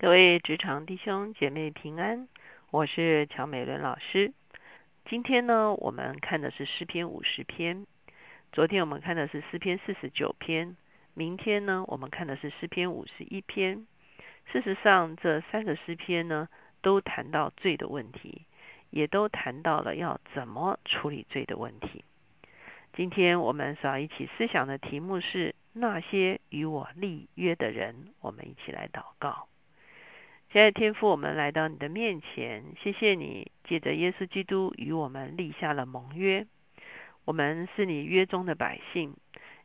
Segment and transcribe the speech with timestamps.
[0.00, 2.28] 各位职场弟兄姐妹平安，
[2.70, 4.32] 我是乔美伦老师。
[5.06, 7.84] 今天呢，我们看的是诗篇五十篇。
[8.52, 10.76] 昨天我们看的是诗篇四十九篇。
[11.14, 13.88] 明天呢，我们看的是诗篇五十一篇。
[14.52, 16.48] 事实上，这三个诗篇呢，
[16.80, 18.42] 都谈到罪的问题，
[18.90, 22.04] 也都谈到了要怎么处理罪的问题。
[22.92, 28.12] 今天我们所要一起思想的题目是那些与我立约的人。
[28.20, 29.48] 我们一起来祷告。
[30.50, 36.46] 现在天父，我们来到你的面前，谢谢你借着耶稣基督与我们立下了盟约。
[37.26, 39.14] 我们是你约中的百姓，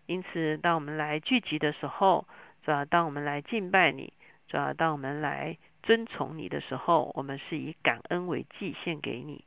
[0.07, 2.27] 因此当我们来聚集的时候，
[2.65, 4.11] 主要当我们来敬拜你，
[4.49, 9.45] 主要当我们来遵从你的时候，我们是以感恩为祭献给你。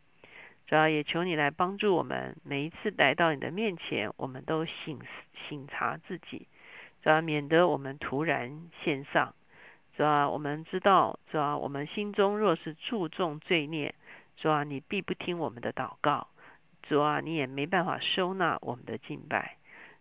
[0.66, 4.98] 主要也求你来帮助我们，每一次来到你的面前，我们都醒
[5.46, 6.48] 醒察自己，
[7.02, 9.34] 主要免得我们突然献上。
[9.96, 13.94] 主啊，我们知道，主啊，我们心中若是注重罪孽，
[14.36, 16.28] 主啊，你必不听我们的祷告，
[16.82, 19.56] 主啊，你也没办法收纳我们的敬拜，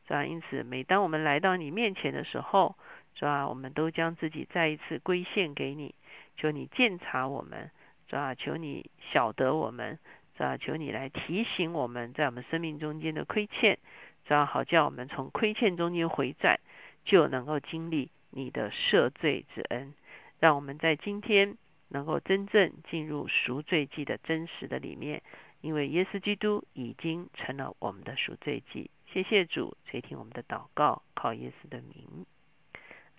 [0.06, 2.76] 主啊，因此，每当我们来到你面前的时候，
[3.14, 5.96] 主啊，我们都将自己再一次归献给你，
[6.36, 7.72] 求你鉴察我们，
[8.10, 9.98] 主啊，求你晓得我们，
[10.38, 13.80] 主啊，求你来提醒我们在我们生命中间的亏欠，
[14.26, 16.60] 主啊，好叫我们从亏欠中间回转，
[17.06, 18.12] 就能够经历。
[18.38, 19.94] 你的赦罪之恩，
[20.42, 25.24] 让我们在今天能够真正进入赎罪记的真实的里面，
[25.62, 28.92] 因为耶稣基督已经成了我们的赎罪记。
[29.14, 32.26] 谢谢主垂听我们的祷告，靠耶稣的名，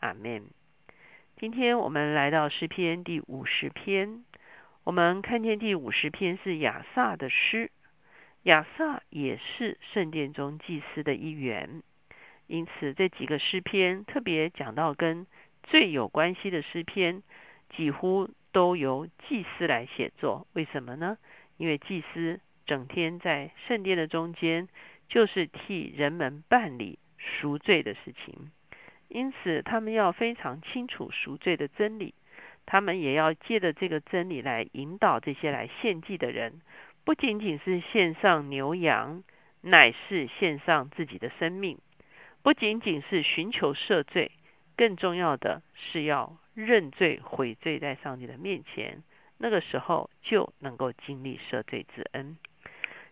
[0.00, 0.50] 阿门。
[1.38, 4.22] 今天我们来到诗篇第五十篇，
[4.84, 7.70] 我们看见第五十篇是亚萨的诗，
[8.42, 11.82] 亚萨也是圣殿中祭司的一员。
[12.46, 15.26] 因此，这几个诗篇特别讲到跟
[15.64, 17.22] 最有关系的诗篇，
[17.76, 20.46] 几乎都由祭司来写作。
[20.52, 21.18] 为什么呢？
[21.56, 24.68] 因为祭司整天在圣殿的中间，
[25.08, 28.52] 就是替人们办理赎罪的事情。
[29.08, 32.14] 因此，他们要非常清楚赎罪的真理，
[32.64, 36.60] 他们也要借着这个真理来引导这些来献祭的人，
[37.04, 39.24] 不仅仅是献上牛羊，
[39.62, 41.78] 乃是献上自己的生命。
[42.46, 44.30] 不仅仅是寻求赦罪，
[44.76, 49.02] 更重要的是要认罪悔罪在上帝的面前，
[49.36, 52.38] 那个时候就能够经历赦罪之恩。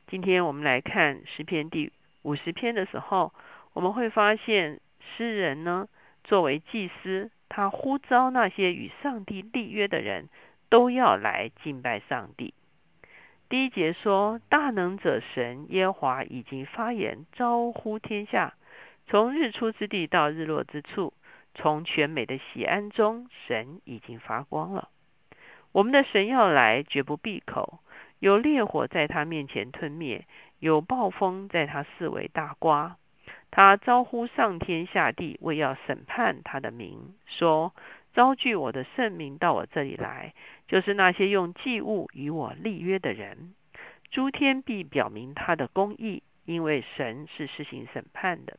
[0.06, 1.90] 今天我们来看诗篇第
[2.22, 3.34] 五十篇的时候，
[3.72, 4.78] 我们会发现
[5.16, 5.88] 诗人呢
[6.22, 10.28] 作为祭司，他呼召那些与上帝立约的人
[10.68, 12.54] 都要来敬拜上帝。
[13.48, 18.54] 第一节说：“大能者神耶和华已经发言，招呼天下。”
[19.06, 21.12] 从日出之地到日落之处，
[21.54, 24.88] 从全美的喜安中，神已经发光了。
[25.72, 27.80] 我们的神要来，绝不闭口。
[28.20, 30.26] 有烈火在他面前吞灭，
[30.58, 32.96] 有暴风在他四围大刮。
[33.50, 37.74] 他招呼上天下地，为要审判他的名，说：
[38.14, 40.32] 招聚我的圣名到我这里来，
[40.66, 43.54] 就是那些用祭物与我立约的人。
[44.10, 48.58] 诸天必表明他的公义，因为神是施行审判的。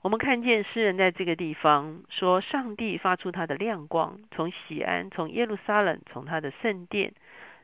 [0.00, 7.14] 我们看见诗人在这个地方说：“上帝发出他的亮光，从喜安，从耶路撒冷，从他的圣殿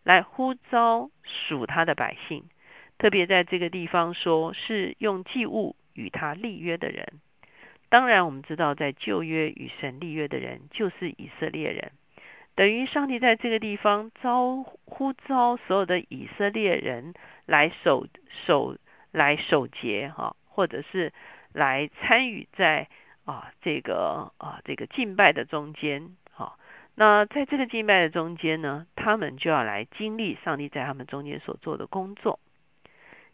[0.03, 2.45] 来呼召属他的百姓。
[2.99, 7.21] 特别在这个地方说，是用祭物与他立约的人。
[7.89, 11.93] 当然，我们知道在旧约与神立约的人就是以色列人，
[12.57, 17.15] 等于上帝在这个地方招呼召所有的以色列人
[17.47, 18.09] 来守
[18.45, 18.77] 守
[19.13, 21.13] 来守节哈，或者是。”
[21.55, 22.89] 来参与在
[23.25, 26.55] 啊这个啊这个敬拜的中间，啊，
[26.97, 32.41] 那在这个敬拜的中间呢，他们就要来经历上帝在他们中间所做的工作。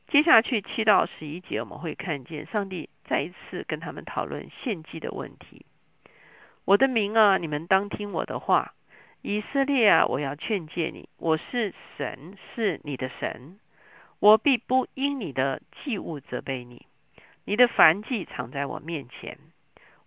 [0.07, 5.65] 接下去七到十一节，我们会看见上帝再一次跟他们讨论献祭的问题。
[6.67, 8.75] 我的名啊，你们当听我的话，
[9.23, 13.59] 以色列啊，我要劝诫你，我是神，是你的神，
[14.19, 16.87] 我必不因你的祭物责备你。
[17.45, 19.39] 你的凡迹藏在我面前，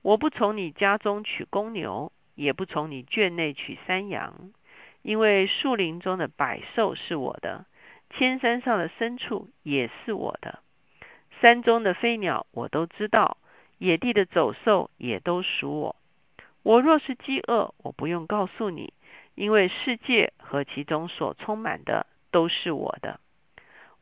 [0.01, 4.51] 我不从你家中取公牛，也不从你圈内取山羊，
[5.01, 7.65] 因为树林中的百兽是我的，
[8.09, 10.59] 千山上的牲畜也是我的，
[11.41, 13.37] 山中的飞鸟我都知道，
[13.77, 15.95] 野地的走兽也都属我。
[16.61, 18.93] 我若是饥饿，我不用告诉你，
[19.35, 23.19] 因为世界和其中所充满的都是我的。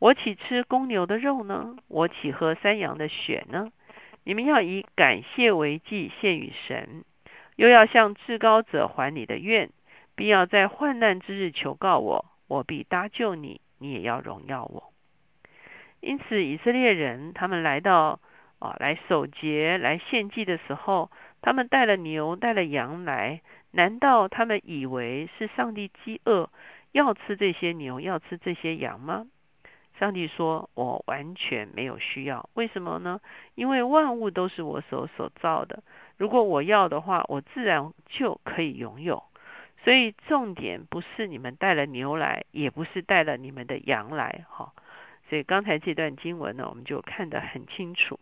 [0.02, 1.76] 我岂吃公牛的肉呢？
[1.88, 3.72] 我岂喝山羊的血呢？
[4.24, 7.06] 你们要以感谢为祭献与神，
[7.56, 9.70] 又要向至高者还你的愿，
[10.16, 14.92] 并要在患难之日求告我，我必搭救你，你也要荣耀我。
[16.00, 18.20] 因此，以色列人他们来到
[18.58, 21.12] 啊，来守节、来献祭的时候，
[21.44, 26.50] 他们带了牛、带了羊来，难道他们以为是上帝饥饿
[26.92, 29.28] 要吃这些牛、要吃这些羊吗？
[30.02, 33.22] 上帝说：“我完全没有需要，为什么呢？
[33.54, 35.84] 因为万物都是我所所造的。
[36.18, 39.22] 如果我要的话，我自然就可以拥有。
[39.84, 44.74] 所以重点不是你们带了牛来，也不是带了你们的羊来，哈。
[45.30, 48.20] 所以刚才这段经文呢，我们就看得很清楚。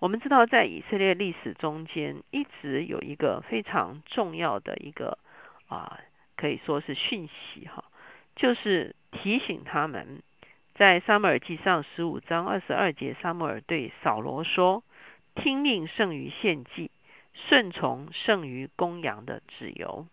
[0.00, 5.16] 我们知道，在以色列历史中间，一直有一个非常重要的一个
[5.68, 6.00] 啊，
[6.36, 7.84] 可以说是讯息，哈。”
[8.36, 10.22] 就是提醒他们，
[10.74, 14.82] 在撒母耳记上十五章二十二节，撒母耳对扫罗说
[15.36, 16.90] ：“听命胜于献祭，
[17.32, 20.06] 顺从胜于公羊的自由。”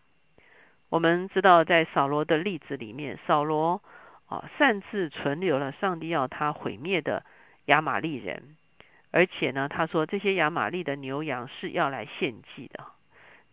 [0.89, 3.81] 我们知道，在扫罗的例子里面，扫罗
[4.27, 7.25] 啊擅自存留了上帝要他毁灭的
[7.65, 8.55] 亚玛利人，
[9.09, 12.85] 而且呢，他说这些亚玛利的牛羊是要来献祭的。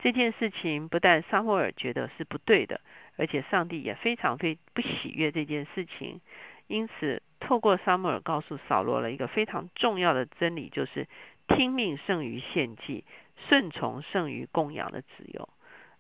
[0.01, 2.81] 这件事情不但撒母耳觉得是不对的。
[3.19, 6.21] 而且上帝也非常非不喜悦这件事情，
[6.69, 11.07] 因此透过撒母耳告诉扫罗了一个非常重要的真理，就是
[11.49, 13.05] 听命胜于献祭，
[13.49, 15.49] 顺从胜于供养的自由。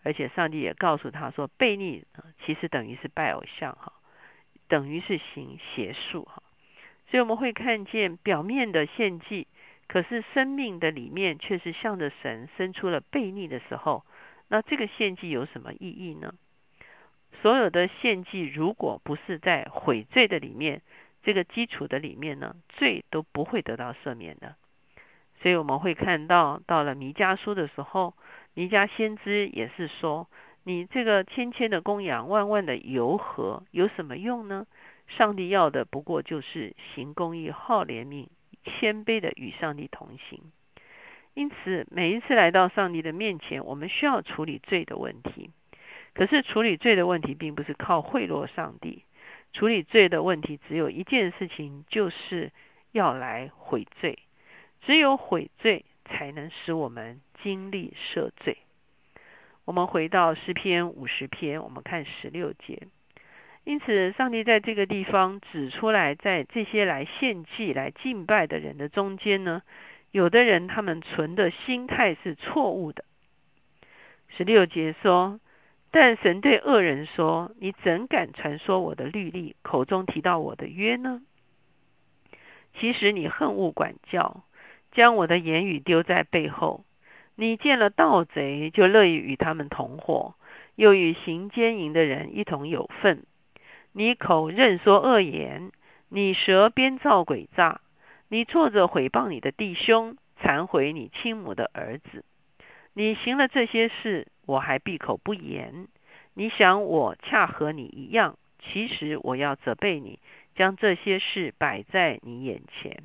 [0.05, 2.05] 而且上帝也告诉他说，悖逆
[2.47, 3.93] 其实等于是拜偶像哈，
[4.69, 6.43] 等于是行邪术哈。
[7.11, 9.49] 所以我们会看见表面的献祭，
[9.89, 14.05] 可是生命的里面却是向着神生出了悖逆的时候，
[14.47, 16.33] 那这个献祭有什么意义呢？
[17.43, 20.83] 所有的献祭，如果不是在悔罪的里面，
[21.23, 24.57] 这个基础的里面呢，罪都不会得到赦免的。
[25.41, 28.15] 所以我们会看到，到了弥迦书的时候，
[28.55, 30.29] 弥迦先知也是说：
[30.65, 34.67] 你这个千千的供养，万万的游和，有什么用呢？
[35.07, 38.27] 上帝要的不过就是行公义、好怜悯、
[38.65, 40.43] 谦卑的与上帝同行。
[41.35, 45.53] 因此，每一次来到上帝的面前，我们需要处理罪的问题。
[46.19, 49.05] 可是处理罪的问题，并不是靠贿赂上帝。
[49.53, 52.51] 处理罪的问题，只有一件事情，就是
[52.91, 54.19] 要来悔罪。
[54.83, 58.57] 只有悔罪，才能使我们经历赦罪。
[59.65, 62.89] 我们回到诗篇五十篇，我们看十六节。
[63.63, 69.63] 因此，上帝在这个地方指出来，在这些来献祭、来敬拜的人的中间呢，
[70.11, 73.05] 有的人他们存的心态是错误的。
[74.27, 75.39] 十六节说。
[75.91, 81.23] 但神对恶人说：“你怎敢传说我的律例，口中提到我的约呢？
[82.75, 84.45] 其实你恨恶管教，
[84.93, 86.85] 将我的言语丢在背后。
[87.37, 90.35] 你见了盗贼，就乐意与他们同伙，
[90.75, 93.25] 又与行奸淫的人一同有份。
[93.93, 95.73] 你口任说恶言，
[96.11, 97.81] 你舌编造诡诈，
[98.29, 102.25] 你坐着毁谤你的弟兄，残毁你亲母的儿子。
[102.93, 105.89] 你行了这些事。”我还闭口不言。
[106.33, 110.21] 你想我恰和你一样，其实我要责备你，
[110.55, 113.03] 将这些事摆在你眼前。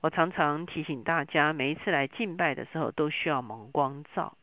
[0.00, 4.38] 我常常提醒大家，每一次来敬拜的时候，都需要蒙光照，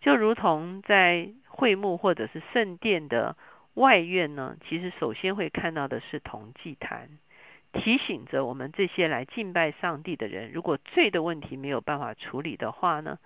[0.00, 3.36] 就如同在会幕或者是圣殿的
[3.74, 4.56] 外院呢。
[4.66, 7.18] 其实首先会看到的是铜祭坛，
[7.74, 13.18] 提醒着我们这些来敬拜上帝的人，如果罪的问题没有办法处理的话呢？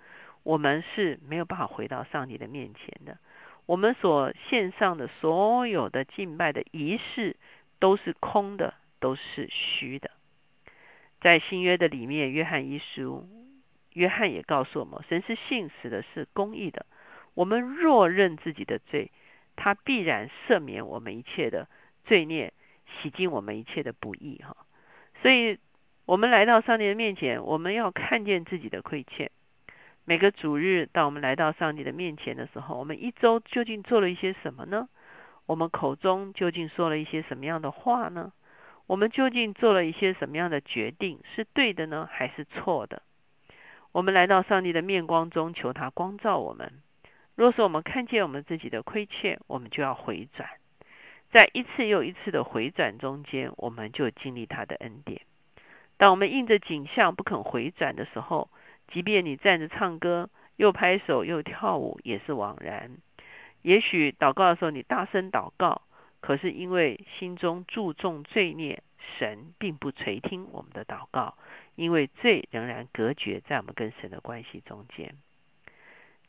[0.47, 3.17] 我们是没有办法回到上帝的面前的。
[3.65, 7.35] 我们所献上的所有的敬拜的仪式
[7.79, 10.09] 都是空的，都是虚的。
[11.19, 13.27] 在新约的里面，约翰一书，
[13.91, 16.85] 约翰也告诉我们，神是信实的，是公义的。
[17.33, 19.11] 我们若认自己的罪，
[19.57, 21.67] 他必然赦免我们一切的
[22.05, 22.53] 罪孽，
[22.85, 24.41] 洗净我们一切的不义。
[24.47, 24.55] 哈，
[25.21, 25.59] 所以，
[26.05, 29.29] 我们来到上帝的面前，我们要看见自己的亏欠。
[30.09, 34.87] 每个主日，当我们来到上帝的面前的时候，我们一周究竟做了一些什么呢？
[35.45, 38.31] 我们口中究竟说了一些什么样的话呢？
[38.85, 41.19] 我们究竟做了一些什么样的决定？
[41.35, 43.01] 是对的呢，还是错的？
[43.91, 46.71] 我们来到上帝的面光中，求他光照我们。
[47.35, 50.47] 若是我们看见我们自己的亏欠，我们就要回转。
[51.33, 55.19] 在一次又一次的回转中间，我们就经历他的恩典。
[55.97, 58.49] 当我们应着景象不肯回转的时候，
[58.87, 62.97] 即便你站着唱歌，又拍手又跳舞，也是枉然。
[63.61, 65.81] 也许祷告的时候你大声祷告，
[66.21, 68.81] 可是因为心中注重罪孽，
[69.17, 71.37] 神并不垂听我们的祷告，
[71.75, 75.15] 因为罪仍然隔绝在我们跟神的关系中间。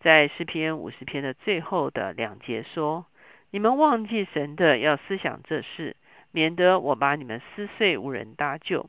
[0.01, 3.07] 在诗篇五十篇的最后的两节说
[3.51, 5.97] ：“你们忘记神的，要思想这事，
[6.31, 8.89] 免得我把你们撕碎，无人搭救。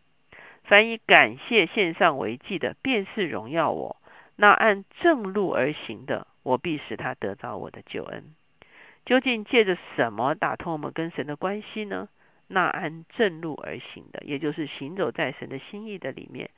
[0.70, 3.96] 凡以感谢献上为祭的，便是荣耀我；
[4.36, 8.36] 那按正路而行的，我必使他得着我的救恩。
[9.04, 12.08] 究竟借着什么打通我们跟神的关系呢？
[12.46, 16.52] 那按正路而行的，也就是行走在神的心意的里面，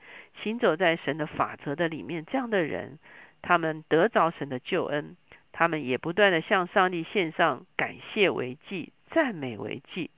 [0.43, 2.99] 行走在神的法则的里面，这样的人。”
[3.41, 5.15] 他们得着神的救恩，
[5.53, 10.11] 他们也不断的向上帝献上感谢为祭、赞美为祭。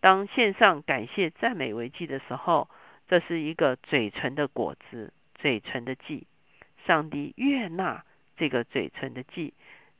[0.00, 2.68] 当献上感谢、赞美为祭的时候，
[3.10, 6.28] 这是一个嘴唇的果子，嘴唇的祭。
[6.86, 8.04] 上帝悦纳
[8.36, 9.52] 这个嘴唇的祭，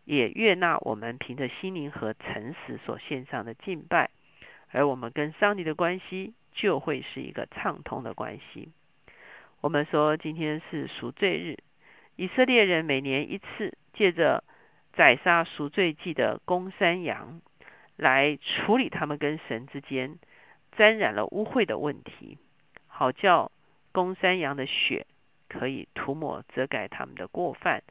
[0.04, 4.10] 也悦纳我们凭着心灵和诚实所献上的敬拜，
[4.70, 8.68] 而我们跟上帝的关系就会是一个畅通的关系。
[9.60, 11.58] 我们说今天是赎罪日。
[12.14, 14.44] 以色列人每年一次，借着
[14.92, 17.40] 宰杀赎罪祭的公山羊，
[17.96, 20.16] 来处理他们跟神之间
[20.76, 22.38] 沾染了污秽的问题，
[23.00, 23.50] 好叫
[23.92, 25.06] 公山羊的血
[25.48, 27.82] 可以涂抹遮盖他们的过犯，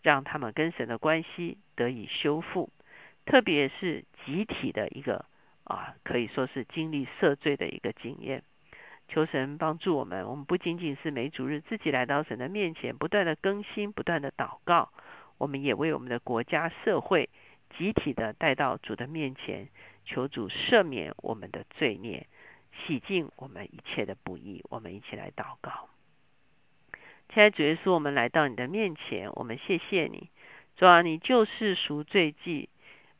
[0.00, 2.70] 让他们跟神的关系得以修复。
[3.26, 5.26] 特别是集体的一个
[5.64, 8.42] 啊，可以说是经历赦罪的一个经验。
[9.06, 14.90] 求神帮助我们，我们不仅仅是每主日自己来到神的面前，不断的更新，不断的祷告，
[15.36, 17.28] 我们也为我们的国家、社会
[17.76, 19.68] 集体的带到主的面前，
[20.06, 22.26] 求主赦免我们的罪孽，
[22.86, 24.64] 洗净我们一切的不义。
[24.68, 25.88] 我们一起来祷告。
[27.28, 30.28] 亲爱的主耶稣，我们来到你的面前，我们谢谢你，
[30.76, 32.68] 主啊，你就是赎罪祭，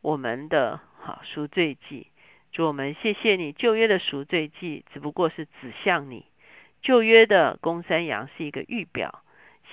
[0.03, 2.09] 我们的好赎罪祭。
[2.53, 6.27] 主我们谢谢你，旧约的赎罪祭只不过是指向你，
[6.83, 9.25] 旧约的公山羊是一个预表，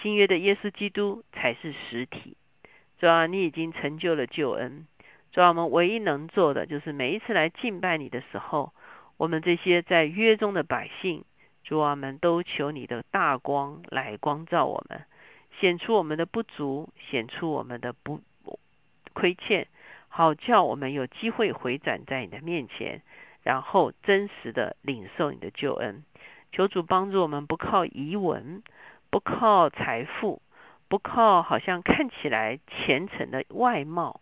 [0.02, 2.38] 新约的耶稣基督才是实体。
[2.98, 4.88] 主啊，你已经成就了救恩。
[5.32, 8.74] 主啊，我们唯一能做的就是每一次来敬拜你的时候，
[9.22, 11.26] 我们这些在约中的百姓，
[11.64, 15.06] 主啊，们都求你的大光来光照我们，
[15.60, 18.20] 显出我们的不足，显出我们的不
[19.14, 19.68] 亏欠。
[20.08, 23.04] 好叫我们有机会回转在你的面前，
[23.44, 26.04] 然后真实的领受你的救恩。
[26.52, 28.64] 求主帮助我们，不靠遗文，
[29.12, 30.42] 不靠财富，
[30.88, 34.20] 不靠好像看起来虔诚的外貌，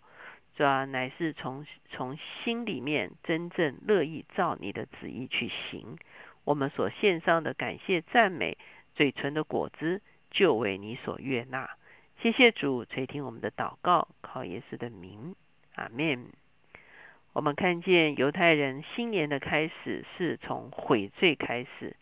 [0.59, 5.97] 主要乃是从从心里面真正乐意照你的旨意去行。
[6.43, 8.57] 我们所献上的感谢赞美，
[8.93, 11.69] 嘴唇的果子就为你所悦纳。
[12.21, 15.33] 谢谢主垂听我们的祷告，靠耶稣的名。
[15.75, 16.25] 阿面，
[17.31, 21.95] 我们看见犹太人新年的开始是从悔罪开始，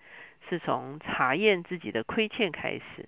[0.49, 3.07] 是从查验自己的亏欠开始。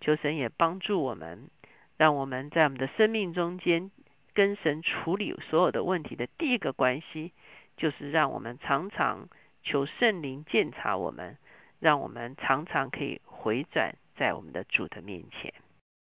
[0.00, 1.50] 求神也帮助我们，
[1.98, 3.90] 让我们在我们的生命中间
[4.38, 7.32] 跟神处理所有的问题的第一个关系，
[7.76, 9.28] 就是让我们常常
[9.64, 11.36] 求圣灵鉴察我们，
[11.80, 15.52] 让我们常常可以回转在我们的主的面前。